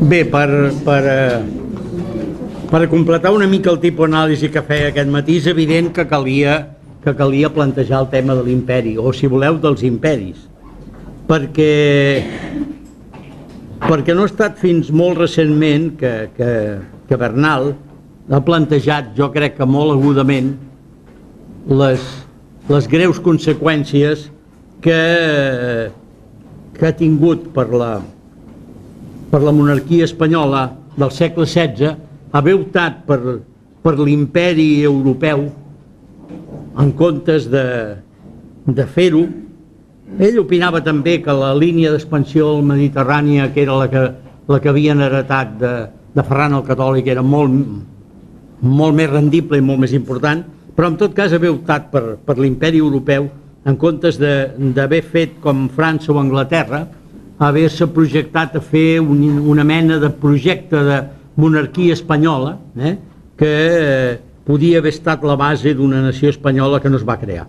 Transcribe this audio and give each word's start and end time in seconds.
Bé, 0.00 0.24
per, 0.28 0.48
per, 0.84 1.02
eh, 1.08 1.42
per 2.70 2.86
completar 2.92 3.32
una 3.34 3.46
mica 3.50 3.72
el 3.72 3.80
tipus 3.82 4.06
d'anàlisi 4.06 4.50
que 4.54 4.62
feia 4.66 4.90
aquest 4.92 5.10
matí, 5.10 5.38
és 5.40 5.48
evident 5.50 5.88
que 5.96 6.04
calia, 6.06 6.58
que 7.02 7.14
calia 7.16 7.50
plantejar 7.50 8.04
el 8.04 8.10
tema 8.12 8.36
de 8.36 8.44
l'imperi, 8.46 8.96
o 8.98 9.12
si 9.16 9.26
voleu, 9.30 9.58
dels 9.62 9.82
imperis. 9.88 10.44
Perquè, 11.26 12.22
perquè 13.82 14.14
no 14.14 14.26
ha 14.26 14.30
estat 14.30 14.60
fins 14.62 14.92
molt 14.94 15.18
recentment 15.24 15.92
que, 15.98 16.14
que, 16.36 16.50
que 17.08 17.18
Bernal 17.18 17.72
ha 18.30 18.42
plantejat, 18.46 19.14
jo 19.18 19.30
crec 19.34 19.56
que 19.58 19.66
molt 19.66 19.96
agudament, 19.96 20.52
les, 21.66 22.02
les 22.70 22.90
greus 22.90 23.18
conseqüències 23.22 24.28
que, 24.82 25.00
que 26.76 26.86
ha 26.86 26.94
tingut 26.94 27.48
per 27.56 27.66
la, 27.74 27.90
per 29.30 29.42
la 29.42 29.52
monarquia 29.52 30.06
espanyola 30.06 30.68
del 30.96 31.12
segle 31.12 31.46
XVI 31.46 31.94
haver 32.36 32.54
optat 32.56 33.02
per, 33.06 33.20
per 33.82 33.94
l'imperi 33.98 34.82
europeu 34.84 35.46
en 36.76 36.92
comptes 36.92 37.48
de, 37.50 37.66
de 38.66 38.86
fer-ho. 38.86 39.24
Ell 40.22 40.38
opinava 40.40 40.82
també 40.84 41.18
que 41.24 41.34
la 41.34 41.52
línia 41.56 41.92
d'expansió 41.92 42.56
mediterrània, 42.62 43.50
que 43.52 43.64
era 43.64 43.78
la 43.80 43.88
que, 43.90 44.04
la 44.46 44.60
que 44.62 44.70
havien 44.70 45.02
heretat 45.02 45.56
de, 45.60 45.72
de 46.14 46.26
Ferran 46.26 46.58
el 46.58 46.66
Catòlic, 46.66 47.08
era 47.10 47.24
molt, 47.24 47.56
molt 48.62 48.96
més 48.96 49.10
rendible 49.10 49.58
i 49.58 49.64
molt 49.64 49.82
més 49.82 49.96
important, 49.96 50.44
però 50.76 50.92
en 50.92 51.00
tot 51.00 51.16
cas 51.16 51.34
haver 51.34 51.50
optat 51.54 51.90
per, 51.92 52.04
per 52.22 52.36
l'imperi 52.38 52.82
europeu 52.84 53.28
en 53.66 53.74
comptes 53.80 54.20
d'haver 54.20 55.02
fet 55.02 55.40
com 55.42 55.66
França 55.74 56.12
o 56.12 56.20
Anglaterra, 56.20 56.84
haver-se 57.38 57.86
projectat 57.92 58.56
a 58.56 58.62
fer 58.64 59.00
un, 59.00 59.20
una 59.48 59.64
mena 59.64 59.98
de 60.00 60.10
projecte 60.10 60.82
de 60.84 61.02
monarquia 61.36 61.92
espanyola 61.92 62.56
eh, 62.78 62.96
que 63.36 63.52
eh, 63.52 64.18
podia 64.46 64.78
haver 64.78 64.94
estat 64.94 65.24
la 65.24 65.36
base 65.36 65.74
d'una 65.74 66.00
nació 66.00 66.30
espanyola 66.30 66.80
que 66.80 66.88
no 66.88 66.96
es 66.96 67.04
va 67.04 67.18
crear. 67.20 67.46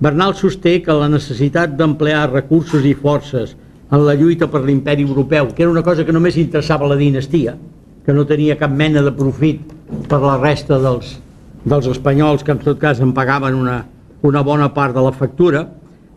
Bernal 0.00 0.34
sosté 0.34 0.78
que 0.82 0.94
la 0.94 1.08
necessitat 1.10 1.74
d'emplear 1.78 2.28
recursos 2.32 2.84
i 2.86 2.94
forces 2.94 3.54
en 3.90 4.04
la 4.04 4.14
lluita 4.14 4.48
per 4.50 4.62
l'imperi 4.64 5.06
europeu, 5.06 5.52
que 5.54 5.62
era 5.62 5.70
una 5.70 5.82
cosa 5.82 6.04
que 6.04 6.12
només 6.12 6.36
interessava 6.36 6.88
la 6.88 6.98
dinastia, 6.98 7.56
que 8.04 8.14
no 8.14 8.26
tenia 8.26 8.58
cap 8.58 8.70
mena 8.70 9.02
de 9.02 9.12
profit 9.14 9.72
per 10.08 10.20
la 10.22 10.36
resta 10.40 10.78
dels, 10.82 11.16
dels 11.64 11.88
espanyols, 11.94 12.44
que 12.44 12.54
en 12.54 12.62
tot 12.62 12.78
cas 12.80 13.00
en 13.00 13.14
pagaven 13.14 13.54
una, 13.54 13.80
una 14.22 14.42
bona 14.42 14.70
part 14.74 14.94
de 14.94 15.02
la 15.02 15.12
factura, 15.12 15.64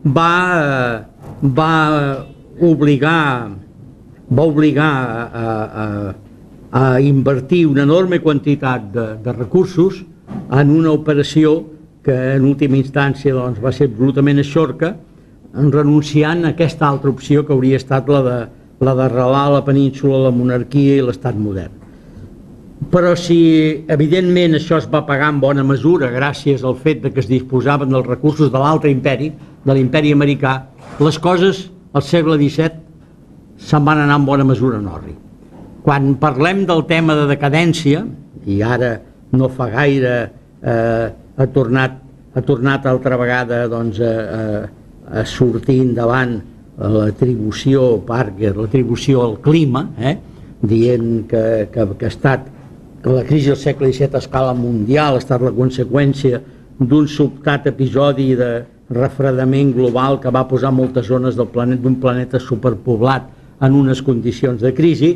va, 0.05 0.31
eh, 0.61 1.49
va 1.57 1.71
obligar, 2.59 3.51
va 4.29 4.43
obligar 4.43 4.91
a, 4.91 5.55
a, 5.83 5.85
a 6.71 7.01
invertir 7.01 7.65
una 7.67 7.83
enorme 7.83 8.19
quantitat 8.19 8.91
de, 8.93 9.07
de 9.23 9.33
recursos 9.33 10.03
en 10.51 10.69
una 10.71 10.91
operació 10.91 11.61
que 12.03 12.15
en 12.35 12.47
última 12.47 12.79
instància 12.79 13.33
doncs, 13.35 13.61
va 13.61 13.71
ser 13.75 13.89
absolutament 13.91 14.41
aixorca, 14.41 14.95
renunciant 15.53 16.45
a 16.45 16.55
aquesta 16.55 16.87
altra 16.87 17.11
opció 17.11 17.45
que 17.45 17.53
hauria 17.53 17.77
estat 17.77 18.09
la 18.09 18.21
de 18.25 18.39
la 18.81 18.95
d'arrelar 18.97 19.51
la 19.53 19.61
península, 19.61 20.23
la 20.25 20.33
monarquia 20.33 20.97
i 20.97 21.05
l'estat 21.05 21.37
modern. 21.37 21.73
Però 22.91 23.11
si 23.13 23.37
evidentment 23.93 24.57
això 24.57 24.79
es 24.81 24.87
va 24.89 25.03
pagar 25.05 25.29
en 25.35 25.41
bona 25.43 25.63
mesura 25.63 26.09
gràcies 26.09 26.63
al 26.65 26.79
fet 26.81 27.03
de 27.03 27.11
que 27.13 27.21
es 27.21 27.29
disposaven 27.29 27.93
dels 27.93 28.07
recursos 28.09 28.49
de 28.51 28.57
l'altre 28.57 28.89
imperi, 28.89 29.29
de 29.63 29.75
l'imperi 29.77 30.15
americà, 30.17 30.55
les 30.99 31.19
coses 31.21 31.67
al 31.93 32.03
segle 32.07 32.37
XVII 32.39 32.71
se'n 33.61 33.85
van 33.85 34.01
anar 34.01 34.17
en 34.19 34.25
bona 34.25 34.45
mesura 34.47 34.79
en 34.79 34.87
orri. 34.89 35.15
Quan 35.85 36.15
parlem 36.21 36.65
del 36.69 36.85
tema 36.89 37.15
de 37.17 37.25
decadència, 37.29 38.03
i 38.45 38.61
ara 38.65 38.95
no 39.37 39.49
fa 39.53 39.67
gaire 39.73 40.13
eh, 40.61 41.07
ha, 41.37 41.47
tornat, 41.53 41.97
ha 42.33 42.43
tornat 42.45 42.87
altra 42.89 43.17
vegada 43.19 43.65
doncs, 43.69 43.99
a, 44.01 44.13
a, 44.13 45.21
a 45.21 45.25
sortir 45.25 45.81
endavant 45.83 46.39
l'atribució 46.81 47.99
Parker, 48.07 48.55
l'atribució 48.57 49.25
al 49.25 49.37
clima, 49.43 49.85
eh, 49.99 50.15
dient 50.61 51.27
que, 51.29 51.43
que, 51.73 51.85
que 51.97 52.07
ha 52.07 52.13
estat 52.13 52.49
que 53.01 53.09
la 53.09 53.23
crisi 53.25 53.49
del 53.49 53.57
segle 53.57 53.89
XVII 53.91 54.13
a 54.13 54.21
escala 54.21 54.53
mundial 54.53 55.17
ha 55.17 55.21
estat 55.21 55.41
la 55.41 55.53
conseqüència 55.53 56.41
d'un 56.77 57.07
sobtat 57.09 57.67
episodi 57.69 58.31
de, 58.37 58.51
refredament 58.91 59.73
global 59.75 60.19
que 60.21 60.31
va 60.33 60.47
posar 60.49 60.71
moltes 60.75 61.07
zones 61.07 61.37
del 61.39 61.49
planeta 61.51 61.83
d'un 61.83 61.97
planeta 62.01 62.39
superpoblat 62.39 63.29
en 63.61 63.77
unes 63.77 64.01
condicions 64.01 64.61
de 64.61 64.73
crisi. 64.75 65.11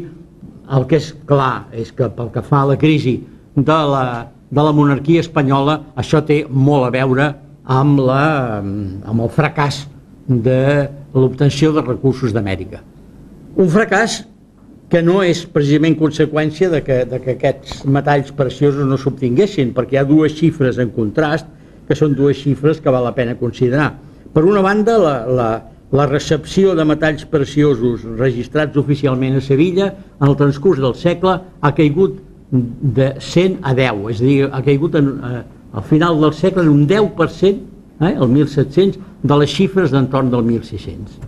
El 0.72 0.86
que 0.90 0.98
és 1.02 1.12
clar 1.30 1.68
és 1.76 1.92
que 1.94 2.10
pel 2.10 2.32
que 2.34 2.44
fa 2.46 2.64
a 2.64 2.70
la 2.72 2.78
crisi 2.82 3.20
de 3.56 3.80
la, 3.92 4.28
de 4.50 4.62
la 4.64 4.74
monarquia 4.76 5.24
espanyola, 5.24 5.80
això 5.96 6.24
té 6.26 6.44
molt 6.50 6.88
a 6.88 6.94
veure 6.96 7.28
amb, 7.66 8.00
la, 8.02 8.62
amb 8.62 9.26
el 9.26 9.34
fracàs 9.34 9.84
de 10.28 10.88
l'obtenció 11.14 11.72
de 11.76 11.84
recursos 11.86 12.34
d'Amèrica. 12.34 12.82
Un 13.56 13.70
fracàs 13.72 14.24
que 14.90 15.02
no 15.02 15.22
és 15.26 15.44
precisament 15.50 15.96
conseqüència 15.98 16.70
de 16.70 16.82
que, 16.86 17.04
de 17.10 17.20
que 17.22 17.36
aquests 17.36 17.86
metalls 17.90 18.32
preciosos 18.36 18.86
no 18.86 18.98
s'obtinguessin, 19.02 19.74
perquè 19.74 19.98
hi 19.98 20.02
ha 20.02 20.08
dues 20.08 20.36
xifres 20.38 20.80
en 20.82 20.92
contrast 20.94 21.50
que 21.88 21.98
són 21.98 22.16
dues 22.18 22.42
xifres 22.42 22.82
que 22.82 22.92
val 22.94 23.06
la 23.06 23.16
pena 23.16 23.38
considerar. 23.40 23.94
Per 24.34 24.44
una 24.44 24.62
banda, 24.66 24.98
la, 25.00 25.16
la, 25.28 25.50
la 25.96 26.06
recepció 26.10 26.76
de 26.76 26.86
metalls 26.86 27.26
preciosos 27.30 28.04
registrats 28.20 28.78
oficialment 28.78 29.38
a 29.38 29.44
Sevilla 29.44 29.92
en 30.20 30.28
el 30.28 30.38
transcurs 30.40 30.82
del 30.84 30.96
segle 31.00 31.38
ha 31.62 31.72
caigut 31.78 32.18
de 32.52 33.14
100 33.20 33.60
a 33.64 33.74
10, 33.78 34.02
és 34.12 34.22
a 34.22 34.26
dir, 34.26 34.40
ha 34.52 34.62
caigut 34.66 34.96
en, 35.00 35.14
eh, 35.30 35.44
al 35.76 35.84
final 35.84 36.20
del 36.22 36.34
segle 36.34 36.64
en 36.64 36.70
un 36.70 36.86
10%, 36.88 37.64
eh, 38.02 38.14
el 38.14 38.28
1700, 38.28 39.00
de 39.24 39.38
les 39.42 39.50
xifres 39.50 39.92
d'entorn 39.92 40.30
del 40.32 40.44
1600. 40.44 41.20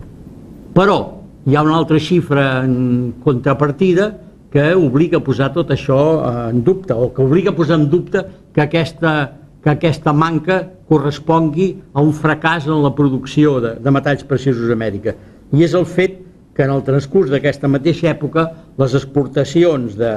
Però 0.74 0.98
hi 1.46 1.56
ha 1.56 1.62
una 1.62 1.76
altra 1.76 1.98
xifra 1.98 2.64
en 2.64 3.14
contrapartida 3.24 4.12
que 4.50 4.74
obliga 4.74 5.18
a 5.18 5.24
posar 5.24 5.52
tot 5.52 5.70
això 5.70 5.98
en 6.48 6.62
dubte, 6.64 6.94
o 6.94 7.12
que 7.12 7.22
obliga 7.22 7.50
a 7.50 7.56
posar 7.56 7.80
en 7.80 7.88
dubte 7.90 8.24
que 8.54 8.62
aquesta 8.62 9.32
que 9.68 9.74
aquesta 9.76 10.14
manca 10.16 10.62
correspongui 10.88 11.68
a 11.92 12.00
un 12.00 12.14
fracàs 12.16 12.66
en 12.68 12.80
la 12.80 12.94
producció 12.96 13.58
de, 13.60 13.74
de 13.82 13.92
metalls 13.92 14.24
preciosos 14.24 14.70
a 14.70 14.76
Amèrica. 14.76 15.14
I 15.52 15.64
és 15.66 15.74
el 15.76 15.84
fet 15.84 16.18
que 16.56 16.64
en 16.64 16.72
el 16.74 16.82
transcurs 16.86 17.30
d'aquesta 17.30 17.68
mateixa 17.70 18.08
època 18.10 18.46
les 18.80 18.94
exportacions 18.96 19.96
de, 19.98 20.12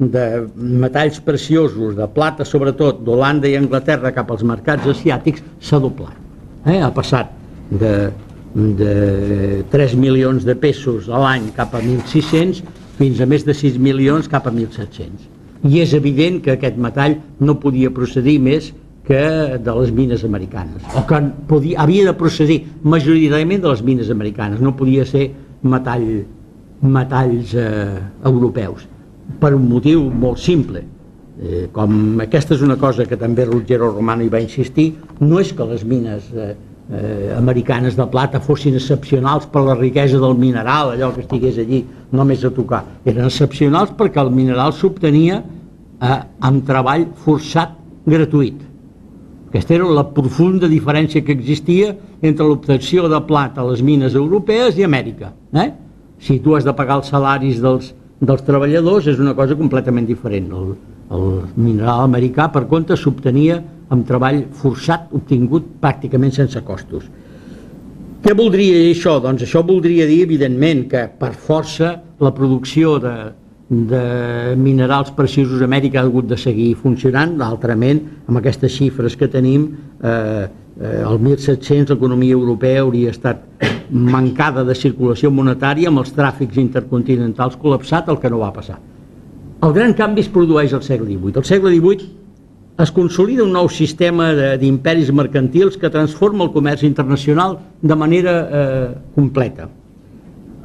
de 0.00 0.24
metalls 0.56 1.20
preciosos, 1.22 1.94
de 1.98 2.06
plata 2.14 2.46
sobretot, 2.48 3.02
d'Holanda 3.04 3.50
i 3.50 3.58
Anglaterra 3.60 4.14
cap 4.16 4.32
als 4.32 4.44
mercats 4.46 4.88
asiàtics 4.90 5.44
s'ha 5.60 5.80
doblat. 5.82 6.16
Eh? 6.64 6.80
Ha 6.80 6.90
passat 6.96 7.30
de, 7.70 7.94
de 8.54 9.64
3 9.70 9.98
milions 10.00 10.46
de 10.48 10.56
pesos 10.56 11.10
a 11.12 11.20
l'any 11.20 11.50
cap 11.56 11.76
a 11.76 11.82
1.600 11.84 12.64
fins 12.96 13.20
a 13.20 13.28
més 13.28 13.44
de 13.44 13.52
6 13.52 13.76
milions 13.82 14.30
cap 14.30 14.48
a 14.48 14.54
1.700. 14.54 15.28
I 15.64 15.80
és 15.80 15.92
evident 15.96 16.40
que 16.44 16.56
aquest 16.56 16.76
metall 16.80 17.18
no 17.40 17.56
podia 17.60 17.92
procedir 17.92 18.40
més 18.40 18.72
que 19.04 19.58
de 19.58 19.74
les 19.80 19.92
mines 19.92 20.24
americanes, 20.24 20.82
o 20.96 21.04
que 21.06 21.20
podia, 21.46 21.82
havia 21.82 22.06
de 22.08 22.14
procedir 22.16 22.62
majoritàriament 22.82 23.60
de 23.62 23.68
les 23.68 23.82
mines 23.84 24.10
americanes, 24.10 24.62
no 24.64 24.72
podia 24.76 25.04
ser 25.04 25.28
metall, 25.62 26.06
metalls 26.80 27.52
eh, 27.52 28.00
europeus, 28.24 28.88
per 29.40 29.52
un 29.54 29.68
motiu 29.68 30.08
molt 30.08 30.40
simple. 30.40 30.86
Eh, 31.34 31.66
com 31.74 32.20
aquesta 32.24 32.54
és 32.56 32.64
una 32.64 32.78
cosa 32.80 33.04
que 33.04 33.18
també 33.20 33.44
Ruggero 33.44 33.92
Romano 33.92 34.24
hi 34.24 34.32
va 34.32 34.40
insistir, 34.40 34.94
no 35.20 35.40
és 35.42 35.52
que 35.52 35.68
les 35.68 35.84
mines 35.84 36.32
eh, 36.32 36.54
eh, 36.88 37.30
americanes 37.36 38.00
de 38.00 38.08
plata 38.08 38.40
fossin 38.40 38.78
excepcionals 38.80 39.50
per 39.52 39.66
la 39.68 39.76
riquesa 39.76 40.16
del 40.22 40.38
mineral, 40.40 40.94
allò 40.94 41.12
que 41.12 41.26
estigués 41.26 41.60
allí 41.60 41.84
només 42.12 42.44
a 42.44 42.54
tocar. 42.56 42.86
Eren 43.04 43.28
excepcionals 43.28 43.92
perquè 43.98 44.24
el 44.24 44.32
mineral 44.32 44.72
s'obtenia 44.72 45.42
eh, 45.42 46.20
amb 46.40 46.64
treball 46.64 47.10
forçat 47.26 47.76
gratuït 48.08 48.70
aquesta 49.54 49.76
era 49.76 49.86
la 49.86 50.02
profunda 50.10 50.66
diferència 50.66 51.22
que 51.22 51.30
existia 51.30 51.92
entre 52.26 52.42
l'obtenció 52.42 53.04
de 53.06 53.20
plata 53.22 53.60
a 53.62 53.66
les 53.68 53.84
mines 53.86 54.16
europees 54.18 54.74
i 54.80 54.82
Amèrica. 54.82 55.28
Eh? 55.54 55.68
Si 56.18 56.40
tu 56.42 56.56
has 56.56 56.66
de 56.66 56.74
pagar 56.74 56.96
els 56.98 57.12
salaris 57.12 57.60
dels, 57.62 57.92
dels 58.18 58.42
treballadors 58.42 59.06
és 59.12 59.20
una 59.22 59.36
cosa 59.38 59.54
completament 59.54 60.08
diferent. 60.10 60.48
El, 60.50 60.72
el 61.14 61.28
mineral 61.54 62.02
americà, 62.08 62.48
per 62.50 62.64
compte, 62.66 62.98
s'obtenia 62.98 63.60
amb 63.94 64.02
treball 64.08 64.42
forçat, 64.58 65.06
obtingut 65.14 65.70
pràcticament 65.78 66.34
sense 66.34 66.58
costos. 66.66 67.06
Què 68.26 68.34
voldria 68.34 68.74
dir 68.74 68.90
això? 68.90 69.20
Doncs 69.22 69.46
això 69.46 69.62
voldria 69.62 70.10
dir, 70.10 70.24
evidentment, 70.26 70.88
que 70.90 71.06
per 71.20 71.30
força 71.38 71.94
la 72.18 72.34
producció 72.34 72.98
de, 72.98 73.14
de 73.88 74.54
minerals 74.56 75.10
preciosos 75.14 75.60
a 75.60 75.68
Amèrica 75.68 76.00
ha 76.00 76.06
hagut 76.08 76.28
de 76.30 76.38
seguir 76.40 76.74
funcionant, 76.80 77.36
altrament, 77.42 78.00
amb 78.28 78.40
aquestes 78.40 78.72
xifres 78.72 79.16
que 79.16 79.28
tenim, 79.28 79.66
eh, 80.02 80.46
eh, 80.80 81.02
el 81.02 81.18
1700 81.18 81.94
l'economia 81.94 82.34
europea 82.38 82.82
hauria 82.82 83.10
estat 83.10 83.44
mancada 83.90 84.64
de 84.64 84.74
circulació 84.74 85.30
monetària 85.30 85.90
amb 85.90 86.02
els 86.02 86.14
tràfics 86.16 86.58
intercontinentals 86.60 87.58
col·lapsat, 87.60 88.08
el 88.08 88.20
que 88.22 88.30
no 88.30 88.42
va 88.42 88.52
passar. 88.52 88.80
El 89.64 89.72
gran 89.72 89.94
canvi 89.94 90.24
es 90.24 90.28
produeix 90.28 90.74
al 90.74 90.82
segle 90.82 91.08
XVIII. 91.08 91.38
Al 91.40 91.48
segle 91.48 91.70
XVIII 91.72 92.10
es 92.84 92.90
consolida 92.90 93.44
un 93.44 93.54
nou 93.54 93.68
sistema 93.70 94.32
d'imperis 94.58 95.12
mercantils 95.14 95.78
que 95.78 95.92
transforma 95.94 96.44
el 96.44 96.52
comerç 96.52 96.82
internacional 96.82 97.58
de 97.80 97.96
manera 97.96 98.34
eh, 98.42 98.88
completa. 99.14 99.68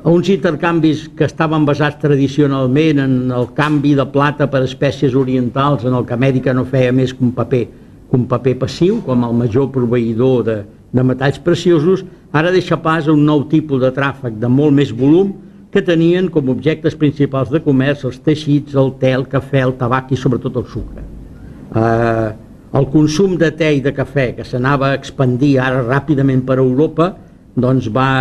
Uns 0.04 0.30
intercanvis 0.32 1.10
que 1.12 1.26
estaven 1.28 1.66
basats 1.68 2.00
tradicionalment 2.00 3.02
en 3.04 3.16
el 3.36 3.50
canvi 3.52 3.98
de 3.98 4.06
plata 4.08 4.48
per 4.48 4.62
espècies 4.64 5.16
orientals 5.16 5.84
en 5.84 5.98
el 5.98 6.06
que 6.08 6.16
Amèrica 6.16 6.54
no 6.56 6.64
feia 6.64 6.94
més 6.96 7.12
que 7.12 7.26
un 7.26 7.34
paper, 7.36 7.66
que 8.08 8.16
un 8.16 8.24
paper 8.32 8.56
passiu, 8.62 9.02
com 9.04 9.28
el 9.28 9.36
major 9.36 9.68
proveïdor 9.76 10.46
de, 10.48 10.58
de 10.96 11.04
metalls 11.04 11.42
preciosos, 11.44 12.06
ara 12.32 12.56
deixa 12.56 12.80
pas 12.80 13.08
a 13.10 13.12
un 13.12 13.28
nou 13.28 13.44
tipus 13.52 13.84
de 13.84 13.92
tràfic 13.92 14.40
de 14.40 14.48
molt 14.48 14.78
més 14.80 14.96
volum 14.96 15.36
que 15.70 15.84
tenien 15.84 16.32
com 16.32 16.48
objectes 16.50 16.96
principals 16.96 17.52
de 17.52 17.60
comerç 17.60 18.08
els 18.08 18.24
teixits, 18.24 18.80
el 18.80 18.96
te, 19.02 19.12
el 19.12 19.28
cafè, 19.28 19.66
el 19.68 19.76
tabac 19.78 20.16
i 20.16 20.18
sobretot 20.18 20.64
el 20.64 20.70
sucre. 20.72 21.04
Eh, 21.76 22.30
el 22.80 22.88
consum 22.94 23.36
de 23.38 23.52
te 23.52 23.76
i 23.76 23.84
de 23.84 23.92
cafè 23.92 24.32
que 24.38 24.48
s'anava 24.48 24.94
a 24.94 24.98
expandir 24.98 25.58
ara 25.60 25.84
ràpidament 25.84 26.48
per 26.48 26.62
Europa 26.64 27.18
doncs 27.60 27.92
va 27.92 28.12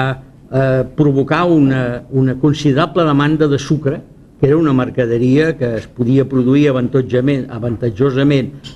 eh, 0.53 0.85
provocar 0.97 1.45
una, 1.51 2.03
una 2.11 2.35
considerable 2.39 3.05
demanda 3.05 3.49
de 3.49 3.59
sucre 3.59 4.01
que 4.41 4.47
era 4.47 4.57
una 4.57 4.73
mercaderia 4.73 5.57
que 5.59 5.77
es 5.77 5.87
podia 5.87 6.29
produir 6.29 6.69
avantatjosament 6.71 7.49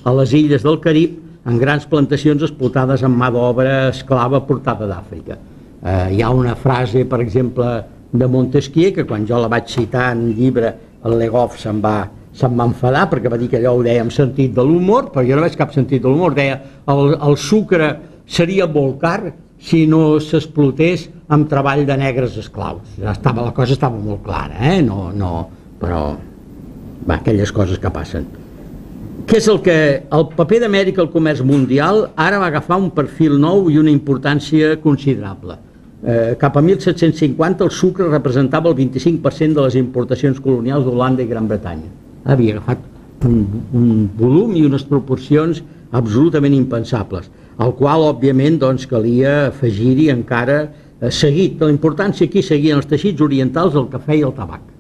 a 0.05 0.13
les 0.19 0.33
illes 0.35 0.63
del 0.67 0.81
Carib 0.83 1.21
en 1.47 1.59
grans 1.59 1.87
plantacions 1.87 2.43
explotades 2.43 3.03
amb 3.07 3.19
mà 3.19 3.31
d'obra 3.35 3.89
esclava 3.91 4.41
portada 4.47 4.87
d'Àfrica. 4.91 5.39
Eh, 5.83 6.17
hi 6.17 6.23
ha 6.23 6.31
una 6.31 6.55
frase, 6.55 7.05
per 7.07 7.21
exemple, 7.23 7.67
de 8.13 8.27
Montesquieu, 8.29 8.93
que 8.95 9.07
quan 9.07 9.27
jo 9.27 9.39
la 9.41 9.49
vaig 9.51 9.71
citar 9.71 10.13
en 10.13 10.27
un 10.29 10.35
llibre, 10.37 10.75
el 11.03 11.17
Legoff 11.19 11.57
se'n 11.59 11.81
va, 11.83 11.97
se'n 12.37 12.55
va 12.59 12.69
enfadar 12.71 13.09
perquè 13.11 13.31
va 13.31 13.39
dir 13.41 13.49
que 13.51 13.59
allò 13.59 13.75
ho 13.79 13.83
deia 13.83 14.03
amb 14.05 14.15
sentit 14.15 14.55
de 14.55 14.63
l'humor, 14.67 15.11
però 15.15 15.25
jo 15.27 15.39
no 15.39 15.47
veig 15.47 15.57
cap 15.59 15.75
sentit 15.75 16.03
de 16.03 16.11
l'humor, 16.11 16.35
deia 16.37 16.61
el, 16.93 17.17
el 17.19 17.39
sucre 17.39 17.95
seria 18.27 18.69
molt 18.71 19.01
car 19.03 19.33
si 19.63 19.87
no 19.87 20.19
s'explotés 20.21 21.07
amb 21.33 21.49
treball 21.51 21.87
de 21.87 21.97
negres 21.97 22.37
esclaus. 22.41 22.97
Ja 22.99 23.15
estava, 23.15 23.45
la 23.47 23.55
cosa 23.57 23.77
estava 23.77 23.99
molt 23.99 24.25
clara, 24.27 24.59
eh? 24.59 24.81
no, 24.83 25.11
no, 25.15 25.33
però 25.81 26.05
va, 27.07 27.19
aquelles 27.21 27.53
coses 27.55 27.79
que 27.79 27.93
passen. 27.95 28.27
Què 29.29 29.39
és 29.39 29.47
el 29.49 29.61
que... 29.63 29.77
El 30.13 30.25
paper 30.35 30.65
d'Amèrica 30.65 31.03
al 31.05 31.13
comerç 31.13 31.45
mundial 31.47 32.09
ara 32.21 32.41
va 32.43 32.49
agafar 32.51 32.81
un 32.83 32.91
perfil 32.95 33.39
nou 33.41 33.69
i 33.71 33.79
una 33.79 33.93
importància 33.93 34.75
considerable. 34.83 35.59
Eh, 36.03 36.35
cap 36.41 36.57
a 36.59 36.63
1750 36.67 37.63
el 37.63 37.71
sucre 37.71 38.09
representava 38.11 38.73
el 38.73 38.75
25% 38.81 39.55
de 39.61 39.67
les 39.69 39.77
importacions 39.79 40.41
colonials 40.43 40.85
d'Holanda 40.89 41.23
i 41.23 41.31
Gran 41.31 41.47
Bretanya. 41.47 41.87
Havia 42.27 42.57
agafat 42.57 42.83
un, 43.29 43.39
un 43.79 44.09
volum 44.19 44.57
i 44.59 44.65
unes 44.67 44.83
proporcions 44.89 45.63
absolutament 45.95 46.57
impensables, 46.57 47.31
al 47.59 47.75
qual, 47.77 48.07
òbviament, 48.09 48.61
doncs, 48.63 48.87
calia 48.89 49.49
afegir-hi 49.49 50.09
encara 50.15 50.61
eh, 50.65 51.11
seguit. 51.11 51.61
La 51.61 51.73
importància 51.73 52.29
aquí 52.29 52.43
seguien 52.43 52.81
els 52.81 52.89
teixits 52.89 53.21
orientals, 53.21 53.77
el 53.77 53.91
cafè 53.93 54.21
i 54.21 54.25
el 54.27 54.37
tabac 54.37 54.73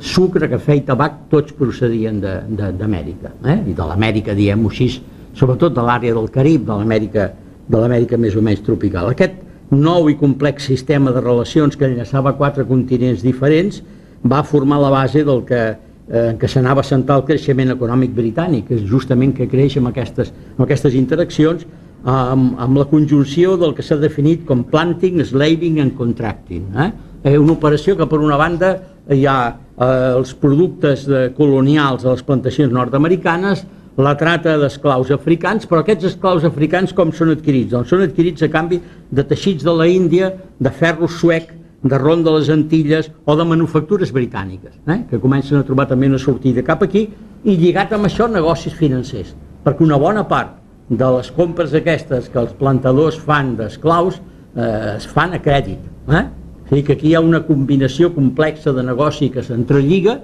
sucre, 0.00 0.48
cafè 0.48 0.78
i 0.78 0.84
tabac 0.88 1.26
tots 1.30 1.52
procedien 1.56 2.20
d'Amèrica 2.20 3.34
eh? 3.44 3.58
i 3.68 3.76
de 3.76 3.86
l'Amèrica, 3.86 4.34
diguem-ho 4.34 4.72
així 4.72 4.88
sobretot 5.36 5.76
de 5.76 5.84
l'àrea 5.84 6.16
del 6.16 6.30
Carib 6.32 6.64
de 6.66 6.78
l'Amèrica 6.80 7.28
de 7.70 7.78
l'Amèrica 7.78 8.18
més 8.18 8.34
o 8.34 8.42
menys 8.42 8.64
tropical 8.64 9.10
aquest 9.12 9.36
nou 9.70 10.08
i 10.10 10.16
complex 10.18 10.66
sistema 10.72 11.12
de 11.14 11.20
relacions 11.20 11.76
que 11.76 11.86
enllaçava 11.86 12.32
quatre 12.38 12.64
continents 12.66 13.22
diferents 13.22 13.82
va 14.24 14.40
formar 14.42 14.80
la 14.80 14.90
base 14.90 15.22
del 15.24 15.44
que 15.46 15.60
eh, 15.60 16.32
què 16.40 16.48
s'anava 16.48 16.82
a 16.82 16.88
sentar 16.88 17.20
el 17.20 17.26
creixement 17.28 17.76
econòmic 17.76 18.16
britànic, 18.16 18.66
que 18.68 18.80
és 18.80 18.88
justament 18.88 19.36
que 19.36 19.46
creix 19.52 19.76
amb 19.78 19.92
aquestes, 19.92 20.32
amb 20.56 20.64
aquestes 20.66 20.96
interaccions 20.98 21.68
amb, 22.04 22.54
amb 22.60 22.78
la 22.78 22.86
conjunció 22.88 23.56
del 23.60 23.74
que 23.76 23.84
s'ha 23.84 23.98
definit 24.00 24.46
com 24.48 24.64
planting, 24.64 25.20
slaving 25.24 25.80
and 25.80 25.96
contracting. 25.96 26.66
Eh? 26.76 26.90
Eh, 27.22 27.36
una 27.38 27.52
operació 27.52 27.96
que 27.96 28.06
per 28.08 28.20
una 28.20 28.38
banda 28.40 28.76
hi 29.10 29.26
ha 29.26 29.40
eh, 29.50 30.16
els 30.16 30.32
productes 30.34 31.04
de, 31.08 31.28
colonials 31.36 32.04
de 32.04 32.10
les 32.14 32.24
plantacions 32.24 32.72
nord-americanes, 32.72 33.66
la 34.00 34.14
trata 34.16 34.54
d'esclaus 34.56 35.10
africans, 35.12 35.66
però 35.68 35.82
aquests 35.82 36.12
esclaus 36.14 36.44
africans 36.48 36.94
com 36.96 37.10
són 37.12 37.34
adquirits? 37.34 37.74
Doncs 37.74 37.90
són 37.92 38.04
adquirits 38.06 38.46
a 38.46 38.48
canvi 38.48 38.78
de 39.10 39.24
teixits 39.28 39.66
de 39.66 39.74
la 39.76 39.88
Índia, 39.90 40.30
de 40.58 40.72
ferro 40.72 41.08
suec, 41.10 41.50
de 41.82 41.98
ron 41.98 42.22
de 42.24 42.32
les 42.32 42.48
Antilles 42.52 43.08
o 43.24 43.36
de 43.36 43.44
manufactures 43.44 44.12
britàniques, 44.12 44.72
eh? 44.86 45.02
que 45.10 45.20
comencen 45.20 45.58
a 45.58 45.66
trobar 45.66 45.88
també 45.88 46.08
una 46.08 46.20
sortida 46.20 46.64
cap 46.64 46.84
aquí, 46.84 47.06
i 47.44 47.56
lligat 47.56 47.92
amb 47.96 48.08
això 48.08 48.28
negocis 48.28 48.76
financers, 48.76 49.32
perquè 49.64 49.84
una 49.84 49.96
bona 50.00 50.26
part 50.28 50.59
de 50.90 51.08
les 51.16 51.30
compres 51.30 51.72
aquestes 51.78 52.28
que 52.32 52.40
els 52.42 52.52
plantadors 52.58 53.18
fan 53.22 53.54
d'esclaus 53.58 54.18
eh, 54.18 54.96
es 54.96 55.06
fan 55.06 55.36
a 55.36 55.40
crèdit. 55.42 55.80
Eh? 56.10 56.24
És 56.66 56.72
dir, 56.74 56.84
que 56.86 56.96
aquí 56.98 57.10
hi 57.10 57.14
ha 57.14 57.22
una 57.22 57.44
combinació 57.46 58.10
complexa 58.14 58.74
de 58.74 58.82
negoci 58.86 59.30
que 59.30 59.44
s'entrelliga, 59.46 60.18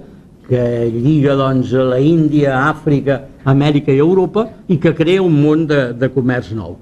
que 0.47 0.61
lliga 0.91 1.35
doncs, 1.39 1.71
la 1.71 1.99
Índia, 1.99 2.55
Àfrica, 2.69 3.21
Amèrica 3.47 3.91
i 3.91 3.99
Europa 4.03 4.45
i 4.67 4.77
que 4.79 4.95
crea 4.95 5.23
un 5.23 5.39
món 5.41 5.65
de, 5.67 5.91
de 5.95 6.11
comerç 6.11 6.53
nou. 6.55 6.77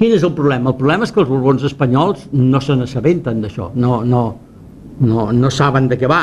Quin 0.00 0.14
és 0.16 0.24
el 0.24 0.32
problema? 0.36 0.72
El 0.72 0.78
problema 0.78 1.04
és 1.04 1.12
que 1.12 1.20
els 1.20 1.28
borbons 1.28 1.64
espanyols 1.68 2.28
no 2.32 2.60
se 2.64 2.76
n'assabenten 2.76 3.42
d'això, 3.44 3.68
no, 3.76 4.00
no, 4.04 4.22
no, 5.00 5.26
no 5.36 5.50
saben 5.52 5.88
de 5.88 5.98
què 6.00 6.08
va. 6.08 6.22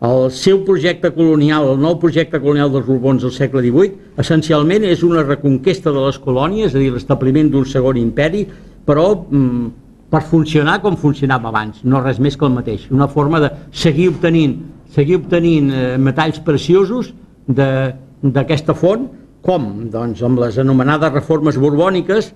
El 0.00 0.30
seu 0.32 0.62
projecte 0.64 1.10
colonial, 1.12 1.66
el 1.74 1.80
nou 1.80 1.98
projecte 2.00 2.38
colonial 2.40 2.70
dels 2.72 2.86
borbons 2.86 3.20
del 3.20 3.34
segle 3.36 3.60
XVIII, 3.60 4.14
essencialment 4.22 4.86
és 4.88 5.02
una 5.04 5.20
reconquesta 5.26 5.92
de 5.92 6.04
les 6.06 6.16
colònies, 6.24 6.70
és 6.70 6.76
a 6.78 6.80
dir, 6.80 6.88
l'establiment 6.94 7.50
d'un 7.52 7.66
segon 7.68 7.98
imperi, 8.00 8.46
però 8.88 9.10
mm, 9.12 9.66
per 10.08 10.22
funcionar 10.30 10.78
com 10.80 10.96
funcionava 10.96 11.50
abans, 11.52 11.82
no 11.84 12.00
res 12.00 12.16
més 12.16 12.38
que 12.40 12.48
el 12.48 12.54
mateix. 12.54 12.88
Una 12.88 13.10
forma 13.12 13.42
de 13.44 13.52
seguir 13.76 14.08
obtenint, 14.14 14.56
seguir 14.96 15.20
obtenint 15.20 15.68
eh, 15.68 15.84
metalls 16.00 16.40
preciosos 16.48 17.12
d'aquesta 17.44 18.72
font, 18.72 19.04
com? 19.44 19.68
Doncs 19.92 20.24
amb 20.24 20.40
les 20.40 20.56
anomenades 20.64 21.12
reformes 21.12 21.60
borbòniques, 21.60 22.32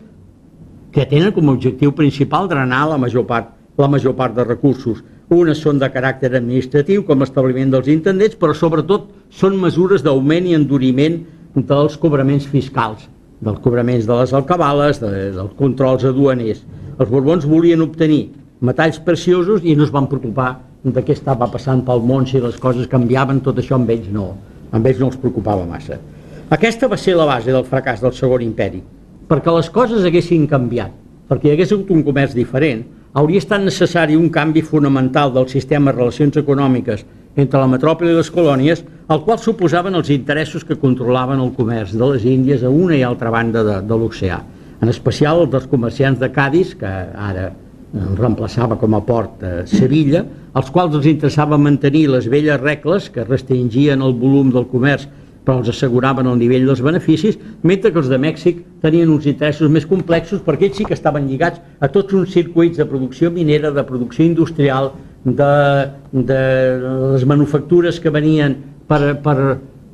que 0.92 1.08
tenen 1.08 1.32
com 1.32 1.48
a 1.48 1.56
objectiu 1.56 1.96
principal 1.96 2.46
drenar 2.52 2.84
la 2.92 3.00
major 3.00 3.24
part, 3.24 3.56
la 3.80 3.88
major 3.88 4.12
part 4.20 4.36
de 4.36 4.44
recursos. 4.44 5.00
Unes 5.32 5.62
són 5.64 5.78
de 5.80 5.88
caràcter 5.88 6.34
administratiu, 6.34 7.04
com 7.08 7.22
l'establiment 7.24 7.70
dels 7.72 7.88
intendents, 7.88 8.36
però 8.36 8.52
sobretot 8.52 9.08
són 9.32 9.56
mesures 9.60 10.04
d'augment 10.04 10.46
i 10.50 10.56
enduriment 10.56 11.22
dels 11.54 11.96
cobraments 12.00 12.46
fiscals, 12.50 13.08
dels 13.40 13.60
cobraments 13.64 14.04
de 14.08 14.18
les 14.20 14.34
alcabales, 14.36 15.00
de, 15.00 15.30
dels 15.36 15.54
controls 15.56 16.04
aduaners 16.04 16.64
els 16.94 17.10
Borbons 17.10 17.42
volien 17.50 17.82
obtenir 17.82 18.28
metalls 18.62 19.00
preciosos 19.02 19.64
i 19.66 19.74
no 19.74 19.82
es 19.86 19.92
van 19.94 20.06
preocupar 20.06 20.60
de 20.84 21.02
què 21.02 21.14
estava 21.16 21.48
passant 21.50 21.80
pel 21.86 22.04
món, 22.06 22.26
si 22.28 22.38
les 22.38 22.58
coses 22.60 22.86
canviaven, 22.90 23.40
tot 23.42 23.58
això 23.58 23.74
amb 23.74 23.90
ells 23.90 24.10
no, 24.14 24.28
amb 24.70 24.86
ells 24.86 25.00
no 25.02 25.08
els 25.10 25.18
preocupava 25.18 25.64
massa. 25.66 25.98
Aquesta 26.54 26.86
va 26.92 26.98
ser 27.00 27.16
la 27.18 27.26
base 27.26 27.50
del 27.50 27.66
fracàs 27.66 28.04
del 28.04 28.14
segon 28.14 28.44
imperi, 28.44 28.82
perquè 29.26 29.54
les 29.56 29.70
coses 29.74 30.06
haguessin 30.06 30.46
canviat, 30.46 30.92
perquè 31.26 31.50
hi 31.50 31.54
hagués 31.56 31.72
hagut 31.74 31.90
un 31.90 32.04
comerç 32.06 32.36
diferent, 32.36 32.84
hauria 33.14 33.42
estat 33.42 33.62
necessari 33.62 34.16
un 34.18 34.28
canvi 34.30 34.62
fonamental 34.62 35.33
del 35.35 35.49
sistema 35.49 35.92
de 35.92 35.99
relacions 35.99 36.37
econòmiques 36.37 37.06
entre 37.37 37.61
la 37.61 37.71
metròpoli 37.71 38.12
i 38.12 38.18
les 38.18 38.30
colònies, 38.30 38.85
al 39.11 39.25
qual 39.25 39.40
suposaven 39.42 39.94
els 39.99 40.11
interessos 40.14 40.62
que 40.66 40.78
controlaven 40.78 41.40
el 41.42 41.54
comerç 41.56 41.97
de 41.99 42.11
les 42.12 42.26
Índies 42.26 42.62
a 42.62 42.71
una 42.71 42.94
i 42.99 43.02
altra 43.02 43.33
banda 43.35 43.64
de, 43.66 43.80
de 43.83 43.99
l'oceà 43.99 44.42
en 44.85 44.90
especial 44.92 45.40
el 45.42 45.50
dels 45.52 45.68
comerciants 45.71 46.21
de 46.21 46.30
Cádiz, 46.33 46.75
que 46.76 46.88
ara 46.88 47.50
reemplaçava 48.18 48.76
com 48.76 48.97
a 48.97 49.00
port 49.06 49.42
a 49.47 49.52
Sevilla, 49.71 50.25
als 50.54 50.71
quals 50.75 50.97
els 50.99 51.06
interessava 51.06 51.59
mantenir 51.59 52.09
les 52.11 52.26
velles 52.30 52.61
regles 52.61 53.06
que 53.14 53.25
restringien 53.25 54.02
el 54.02 54.16
volum 54.18 54.50
del 54.54 54.66
comerç 54.71 55.06
però 55.44 55.60
els 55.60 55.68
asseguraven 55.68 56.26
el 56.30 56.38
nivell 56.40 56.64
dels 56.66 56.82
beneficis, 56.84 57.36
mentre 57.62 57.92
que 57.92 58.00
els 58.00 58.08
de 58.08 58.18
Mèxic 58.20 58.62
tenien 58.82 59.10
uns 59.12 59.26
interessos 59.28 59.70
més 59.70 59.86
complexos 59.86 60.40
perquè 60.44 60.70
ells 60.70 60.80
sí 60.80 60.86
que 60.88 60.96
estaven 60.96 61.28
lligats 61.28 61.60
a 61.80 61.90
tots 61.92 62.16
uns 62.16 62.32
circuits 62.32 62.80
de 62.80 62.88
producció 62.88 63.30
minera, 63.30 63.70
de 63.70 63.84
producció 63.84 64.24
industrial, 64.24 64.92
de, 65.24 65.52
de 66.12 66.40
les 67.14 67.24
manufactures 67.28 68.00
que 68.00 68.12
venien 68.12 68.56
per, 68.88 69.16
per, 69.24 69.36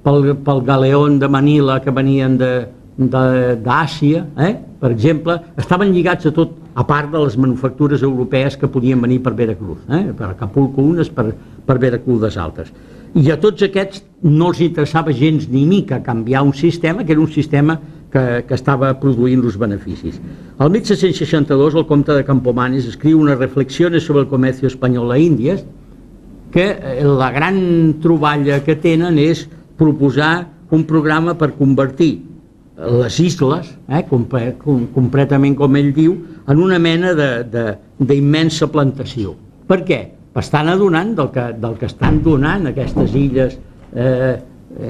pel, 0.04 0.34
pel 0.44 0.62
galeón 0.66 1.18
de 1.22 1.28
Manila, 1.30 1.80
que 1.82 1.94
venien 1.94 2.38
d'Àsia, 2.40 4.24
eh? 4.38 4.54
per 4.80 4.90
exemple, 4.94 5.38
estaven 5.60 5.94
lligats 5.94 6.26
a 6.26 6.34
tot, 6.34 6.56
a 6.74 6.84
part 6.86 7.10
de 7.10 7.18
les 7.18 7.36
manufactures 7.36 8.02
europees 8.06 8.56
que 8.56 8.70
podien 8.70 9.00
venir 9.02 9.20
per 9.22 9.34
Veracruz, 9.38 9.82
eh? 9.90 10.04
per 10.16 10.30
Acapulco 10.30 10.82
unes, 10.82 11.10
per, 11.10 11.30
per 11.66 11.78
Veracruz 11.82 12.22
des 12.22 12.38
altres. 12.38 12.70
I 13.14 13.32
a 13.32 13.38
tots 13.42 13.64
aquests 13.66 14.04
no 14.22 14.52
els 14.52 14.60
interessava 14.62 15.10
gens 15.10 15.48
ni 15.50 15.64
mica 15.66 15.98
canviar 16.04 16.44
un 16.46 16.52
sistema 16.54 17.02
que 17.04 17.12
era 17.12 17.20
un 17.20 17.30
sistema 17.32 17.80
que, 18.12 18.44
que 18.46 18.54
estava 18.54 18.92
produint 19.00 19.42
els 19.42 19.56
beneficis. 19.58 20.20
El 20.60 20.70
1762 20.70 21.74
el 21.74 21.86
comte 21.88 22.14
de 22.14 22.24
Campomanes 22.26 22.86
escriu 22.86 23.18
una 23.18 23.34
reflexió 23.34 23.90
sobre 23.98 24.22
el 24.22 24.28
comerç 24.30 24.62
espanyol 24.68 25.10
a 25.10 25.18
Índies 25.18 25.64
que 26.52 26.66
eh, 26.70 27.02
la 27.04 27.30
gran 27.30 28.00
troballa 28.02 28.60
que 28.62 28.76
tenen 28.76 29.18
és 29.18 29.46
proposar 29.78 30.46
un 30.70 30.84
programa 30.86 31.34
per 31.34 31.54
convertir 31.58 32.20
les 32.80 33.18
isles, 33.20 33.74
eh, 33.88 34.04
compre, 34.08 34.54
com, 34.62 34.86
completament 34.94 35.56
com 35.58 35.76
ell 35.76 35.90
diu, 35.92 36.14
en 36.48 36.62
una 36.62 36.78
mena 36.78 37.12
d'immensa 37.14 38.70
plantació. 38.72 39.34
Per 39.68 39.82
què? 39.86 40.00
Estan 40.38 40.68
adonant 40.70 41.16
del 41.18 41.30
que, 41.34 41.46
del 41.58 41.74
que 41.78 41.88
estan 41.90 42.20
donant 42.22 42.68
aquestes 42.70 43.14
illes 43.18 43.56
eh, 43.94 44.36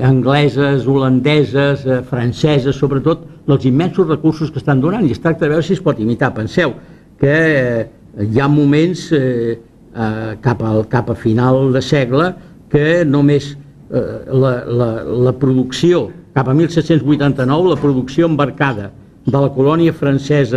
angleses, 0.05 0.87
holandeses, 0.87 1.87
eh, 1.87 2.03
franceses, 2.05 2.77
sobretot, 2.77 3.25
els 3.51 3.65
immensos 3.67 4.07
recursos 4.07 4.51
que 4.53 4.61
estan 4.61 4.83
donant 4.83 5.07
i 5.09 5.15
es 5.15 5.23
tracta 5.23 5.47
de 5.47 5.55
veure 5.55 5.65
si 5.65 5.75
es 5.75 5.83
pot 5.83 5.99
imitar. 5.99 6.35
Penseu 6.37 6.75
que 7.21 7.33
eh, 7.33 7.89
hi 8.21 8.41
ha 8.41 8.49
moments 8.53 9.09
eh, 9.17 9.57
eh, 9.57 10.37
cap, 10.45 10.63
al, 10.63 10.85
cap 10.93 11.11
a 11.11 11.17
final 11.17 11.73
de 11.73 11.83
segle 11.83 12.31
que 12.71 13.05
només 13.09 13.55
eh, 13.55 14.05
la, 14.31 14.55
la, 14.69 14.91
la 15.29 15.35
producció, 15.41 16.09
cap 16.37 16.49
a 16.49 16.55
1789, 16.55 17.73
la 17.73 17.81
producció 17.81 18.29
embarcada 18.29 18.91
de 19.25 19.37
la 19.37 19.51
colònia 19.53 19.93
francesa 19.93 20.41